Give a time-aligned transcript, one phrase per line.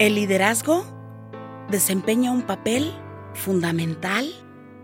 [0.00, 0.86] El liderazgo
[1.70, 2.90] desempeña un papel
[3.34, 4.26] fundamental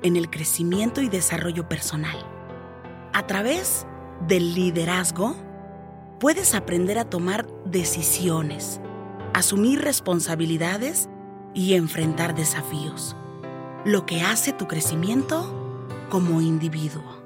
[0.03, 2.19] en el crecimiento y desarrollo personal.
[3.15, 3.87] A través
[4.29, 5.35] del liderazgo,
[6.21, 8.79] puedes aprender a tomar decisiones,
[9.33, 11.09] asumir responsabilidades
[11.55, 13.17] y enfrentar desafíos,
[13.87, 17.26] lo que hace tu crecimiento como individuo.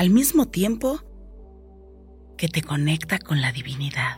[0.00, 0.98] al mismo tiempo
[2.38, 4.16] que te conecta con la divinidad.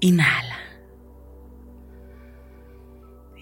[0.00, 0.58] Inhala.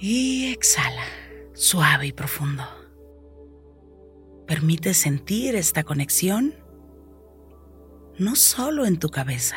[0.01, 1.07] Y exhala,
[1.55, 2.63] suave y profundo.
[4.47, 6.55] Permite sentir esta conexión
[8.17, 9.57] no solo en tu cabeza,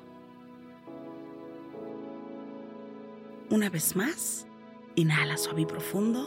[3.51, 4.47] Una vez más,
[4.95, 6.25] inhala suave y profundo.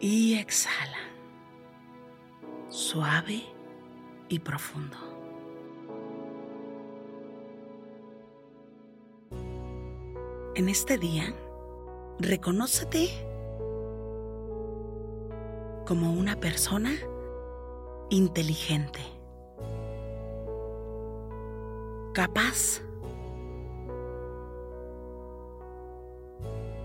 [0.00, 0.98] Y exhala.
[2.70, 3.44] Suave
[4.28, 4.96] y profundo.
[10.56, 11.32] En este día,
[12.18, 13.10] reconócete
[15.86, 16.94] como una persona
[18.10, 19.00] inteligente,
[22.12, 22.82] capaz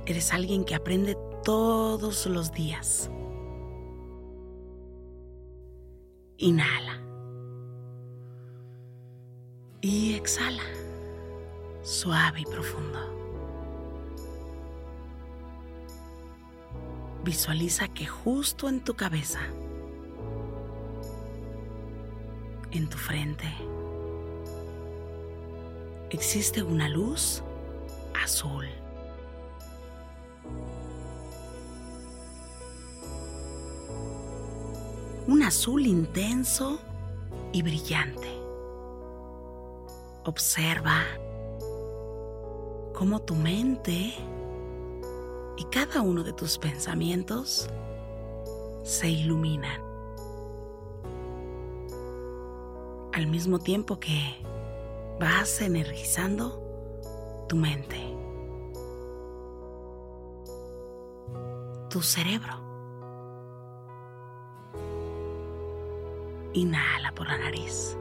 [0.09, 3.11] Eres alguien que aprende todos los días.
[6.37, 6.99] Inhala.
[9.81, 10.63] Y exhala.
[11.83, 12.97] Suave y profundo.
[17.23, 19.41] Visualiza que justo en tu cabeza,
[22.71, 23.45] en tu frente,
[26.09, 27.43] existe una luz
[28.19, 28.65] azul.
[35.29, 36.79] Un azul intenso
[37.51, 38.27] y brillante.
[40.25, 41.03] Observa
[42.93, 44.15] cómo tu mente
[45.55, 47.69] y cada uno de tus pensamientos
[48.81, 49.81] se iluminan.
[53.13, 54.19] Al mismo tiempo que
[55.19, 58.18] vas energizando tu mente,
[61.89, 62.53] tu cerebro.
[66.53, 67.97] Inhala por la nariz.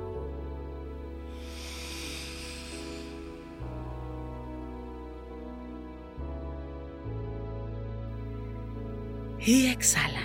[9.41, 10.21] Y exhala.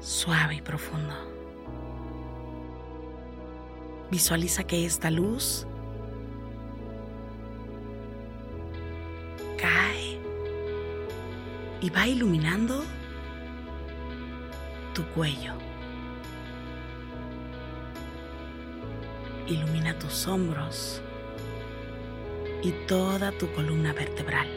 [0.00, 1.14] Suave y profundo.
[4.10, 5.66] Visualiza que esta luz
[11.84, 12.82] y va iluminando
[14.94, 15.52] tu cuello.
[19.46, 21.02] Ilumina tus hombros
[22.62, 24.48] y toda tu columna vertebral.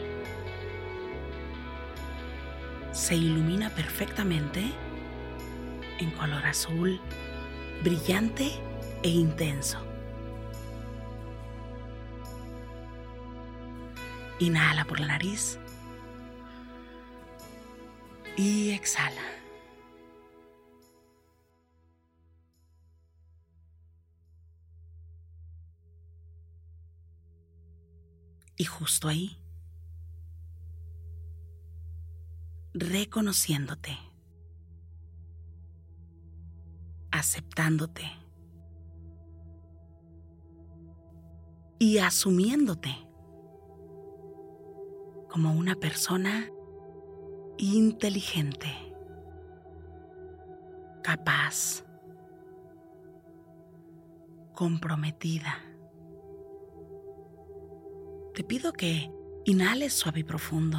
[2.92, 4.72] Se ilumina perfectamente
[5.98, 6.98] en color azul,
[7.84, 8.52] brillante
[9.02, 9.78] e intenso.
[14.38, 15.58] Inhala por la nariz
[18.38, 19.20] y exhala.
[28.56, 29.36] Y justo ahí,
[32.74, 33.98] reconociéndote,
[37.10, 38.04] aceptándote
[41.80, 42.90] y asumiéndote
[45.28, 46.48] como una persona
[47.58, 48.72] inteligente,
[51.02, 51.84] capaz,
[54.54, 55.68] comprometida
[58.38, 59.10] te pido que
[59.46, 60.78] inhales suave y profundo,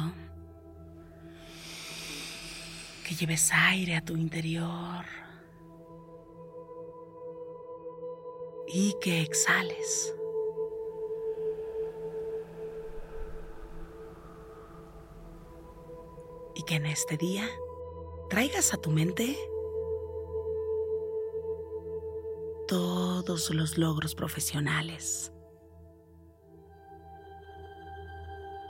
[3.06, 5.04] que lleves aire a tu interior
[8.66, 10.14] y que exhales.
[16.60, 17.48] Y que en este día
[18.28, 19.34] traigas a tu mente
[22.68, 25.32] todos los logros profesionales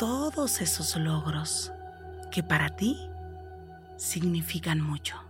[0.01, 1.73] todos esos logros
[2.31, 2.97] que para ti
[3.99, 5.23] significan mucho.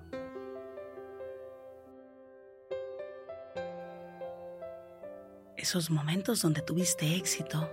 [5.56, 7.68] Esos momentos donde tuviste éxito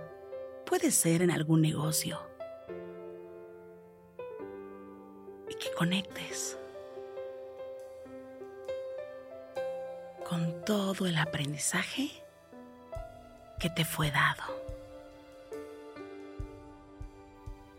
[0.66, 2.18] puede ser en algún negocio
[5.50, 6.58] y que conectes
[10.28, 12.10] con todo el aprendizaje
[13.58, 14.42] que te fue dado.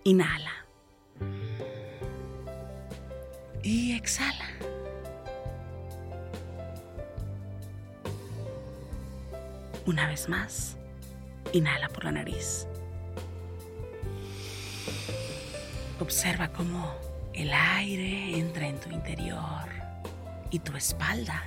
[0.03, 0.65] Inhala.
[3.61, 4.49] Y exhala.
[9.85, 10.77] Una vez más,
[11.51, 12.67] inhala por la nariz.
[15.99, 16.95] Observa cómo
[17.39, 19.69] el aire entra en tu interior
[20.51, 21.41] y tu espalda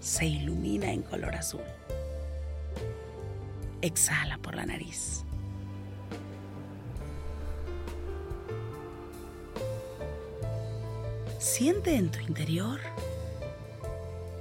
[0.00, 1.62] se ilumina en color azul.
[3.80, 5.24] Exhala por la nariz.
[11.38, 12.78] Siente en tu interior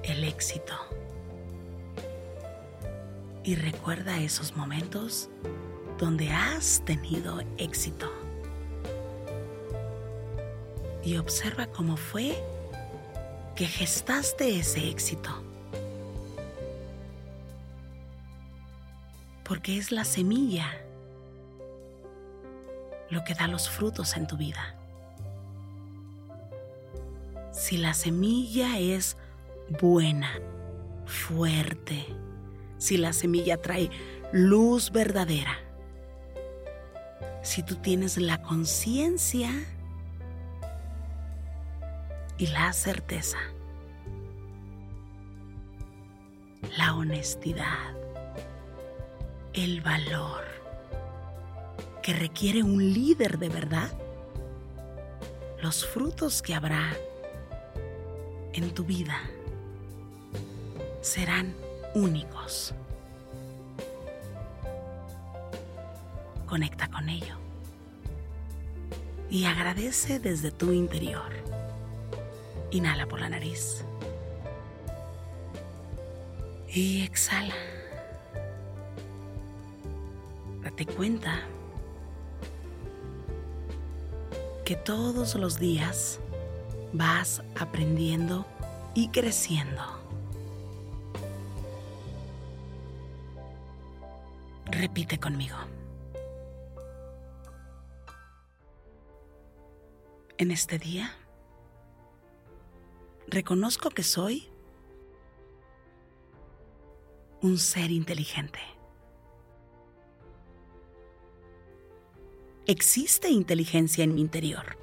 [0.03, 0.73] el éxito.
[3.45, 5.29] Y recuerda esos momentos
[5.97, 8.20] donde has tenido éxito.
[11.03, 12.41] Y observa cómo fue
[13.55, 15.29] que gestaste ese éxito.
[19.43, 20.67] Porque es la semilla
[23.09, 24.77] lo que da los frutos en tu vida
[27.51, 29.17] si la semilla es
[29.81, 30.39] buena,
[31.05, 32.05] fuerte,
[32.77, 33.89] si la semilla trae
[34.31, 35.57] luz verdadera,
[37.43, 39.51] si tú tienes la conciencia
[42.41, 43.37] y la certeza,
[46.75, 47.95] la honestidad,
[49.53, 50.43] el valor
[52.01, 53.91] que requiere un líder de verdad,
[55.61, 56.97] los frutos que habrá
[58.53, 59.21] en tu vida
[61.01, 61.53] serán
[61.93, 62.73] únicos.
[66.47, 67.35] Conecta con ello
[69.29, 71.60] y agradece desde tu interior.
[72.71, 73.83] Inhala por la nariz
[76.73, 77.55] y exhala.
[80.63, 81.41] Date cuenta
[84.63, 86.19] que todos los días
[86.93, 88.45] vas aprendiendo
[88.93, 89.81] y creciendo.
[94.65, 95.57] Repite conmigo.
[100.37, 101.13] En este día,
[103.31, 104.49] reconozco que soy
[107.41, 108.59] un ser inteligente.
[112.67, 114.77] Existe inteligencia en mi interior.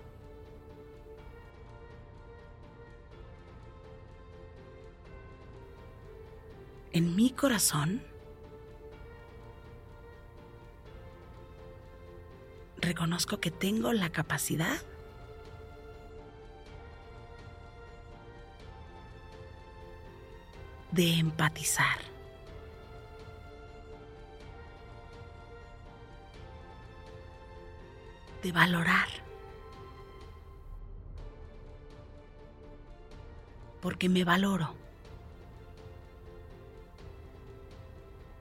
[6.93, 8.02] En mi corazón
[12.78, 14.81] reconozco que tengo la capacidad
[20.99, 21.99] de empatizar.
[28.43, 29.07] De valorar.
[33.81, 34.75] Porque me valoro.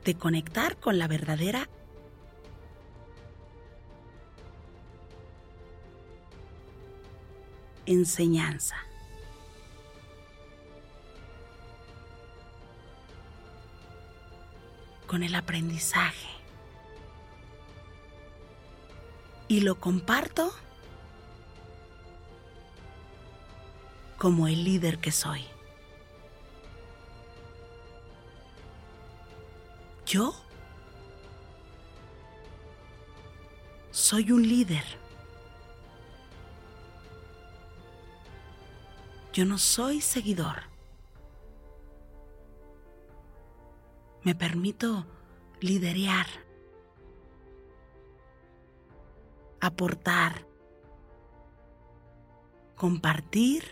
[0.04, 1.70] De conectar con la verdadera
[7.86, 8.87] enseñanza.
[15.08, 16.28] Con el aprendizaje.
[19.48, 20.54] Y lo comparto
[24.18, 25.46] como el líder que soy.
[30.06, 30.36] Yo
[33.92, 34.84] soy un líder.
[39.34, 40.77] Yo no soy seguidor.
[44.28, 45.06] Me permito
[45.62, 46.28] liderear,
[49.62, 50.46] aportar,
[52.76, 53.64] compartir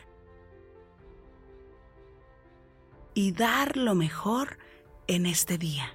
[3.14, 4.58] y dar lo mejor
[5.08, 5.94] en este día.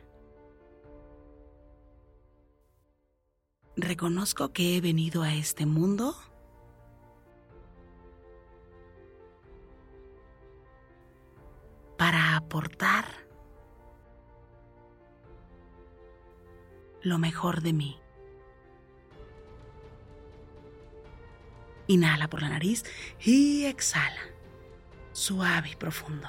[3.77, 6.15] Reconozco que he venido a este mundo
[11.97, 13.30] para aportar
[17.03, 17.99] lo mejor de mí.
[21.87, 22.85] Inhala por la nariz
[23.21, 24.23] y exhala,
[25.13, 26.29] suave y profundo.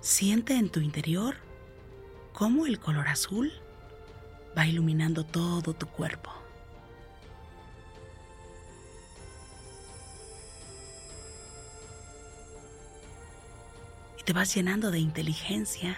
[0.00, 1.36] Siente en tu interior
[2.32, 3.52] cómo el color azul
[4.56, 6.32] va iluminando todo tu cuerpo.
[14.26, 15.96] Te vas llenando de inteligencia.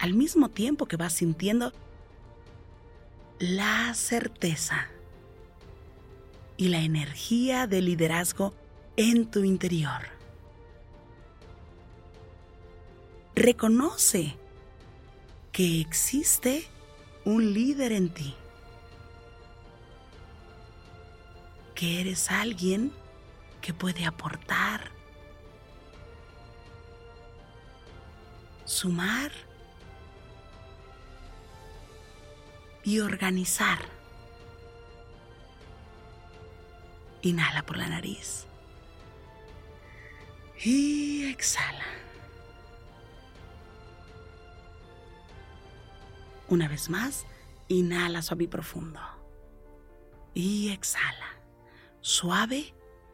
[0.00, 1.72] Al mismo tiempo que vas sintiendo
[3.38, 4.88] la certeza
[6.56, 8.52] y la energía de liderazgo
[8.96, 10.08] en tu interior.
[13.36, 14.36] Reconoce
[15.52, 16.66] que existe
[17.24, 18.34] un líder en ti,
[21.76, 22.90] que eres alguien
[23.60, 24.90] que puede aportar,
[28.64, 29.32] sumar
[32.84, 33.78] y organizar.
[37.22, 38.46] Inhala por la nariz
[40.62, 41.84] y exhala.
[46.48, 47.26] Una vez más,
[47.68, 49.00] inhala suave y profundo.
[50.34, 51.40] Y exhala,
[52.00, 52.75] suave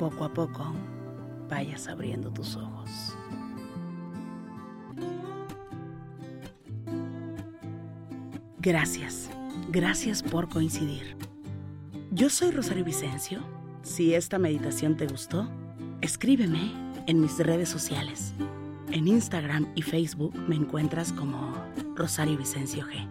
[0.00, 0.72] Poco a poco
[1.50, 3.14] vayas abriendo tus ojos.
[8.60, 9.28] Gracias,
[9.68, 11.18] gracias por coincidir.
[12.12, 13.40] Yo soy Rosario Vicencio.
[13.82, 15.46] Si esta meditación te gustó,
[16.00, 16.72] escríbeme
[17.06, 18.32] en mis redes sociales.
[18.90, 21.52] En Instagram y Facebook me encuentras como
[21.94, 23.06] Rosario Vicencio G.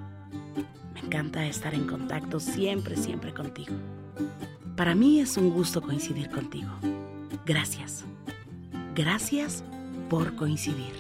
[0.96, 3.76] Me encanta estar en contacto siempre, siempre contigo.
[4.80, 6.70] Para mí es un gusto coincidir contigo.
[7.46, 8.06] Gracias.
[8.96, 9.62] Gracias
[10.10, 10.94] por coincidir.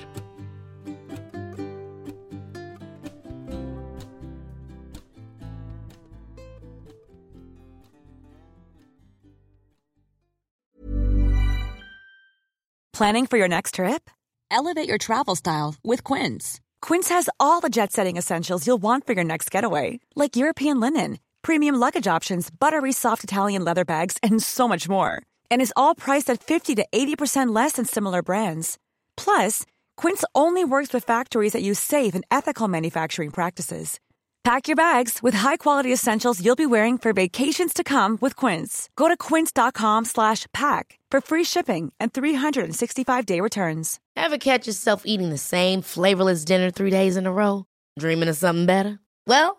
[12.91, 14.09] Planning for your next trip?
[14.51, 16.59] Elevate your travel style with Quince.
[16.81, 20.81] Quince has all the jet setting essentials you'll want for your next getaway, like European
[20.81, 21.19] linen,
[21.49, 25.23] premium luggage options, buttery soft Italian leather bags, and so much more.
[25.49, 28.77] And is all priced at 50 to 80% less than similar brands.
[29.17, 29.65] Plus,
[29.97, 33.99] Quince only works with factories that use safe and ethical manufacturing practices.
[34.43, 38.87] Pack your bags with high-quality essentials you'll be wearing for vacations to come with Quince.
[38.95, 43.99] Go to quince.com/pack for free shipping and 365-day returns.
[44.15, 47.65] Ever catch yourself eating the same flavorless dinner 3 days in a row,
[47.97, 48.99] dreaming of something better?
[49.25, 49.58] Well,